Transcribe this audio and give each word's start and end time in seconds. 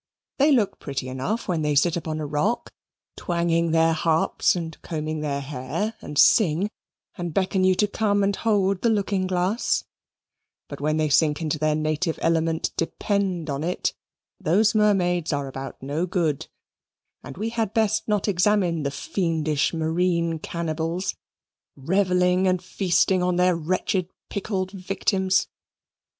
They 0.39 0.51
look 0.51 0.79
pretty 0.79 1.09
enough 1.09 1.47
when 1.47 1.61
they 1.61 1.75
sit 1.75 1.95
upon 1.95 2.19
a 2.19 2.25
rock, 2.25 2.73
twanging 3.15 3.69
their 3.69 3.93
harps 3.93 4.55
and 4.55 4.75
combing 4.81 5.19
their 5.19 5.41
hair, 5.41 5.93
and 6.01 6.17
sing, 6.17 6.71
and 7.19 7.35
beckon 7.35 7.61
to 7.61 7.67
you 7.67 7.75
to 7.75 7.87
come 7.87 8.23
and 8.23 8.35
hold 8.35 8.81
the 8.81 8.89
looking 8.89 9.27
glass; 9.27 9.83
but 10.67 10.81
when 10.81 10.97
they 10.97 11.07
sink 11.07 11.39
into 11.39 11.59
their 11.59 11.75
native 11.75 12.17
element, 12.23 12.71
depend 12.77 13.47
on 13.47 13.63
it, 13.63 13.93
those 14.39 14.73
mermaids 14.73 15.31
are 15.31 15.47
about 15.47 15.83
no 15.83 16.07
good, 16.07 16.47
and 17.23 17.37
we 17.37 17.49
had 17.49 17.71
best 17.71 18.07
not 18.07 18.27
examine 18.27 18.81
the 18.81 18.89
fiendish 18.89 19.71
marine 19.71 20.39
cannibals, 20.39 21.13
revelling 21.75 22.47
and 22.47 22.63
feasting 22.63 23.21
on 23.21 23.35
their 23.35 23.55
wretched 23.55 24.09
pickled 24.31 24.71
victims. 24.71 25.47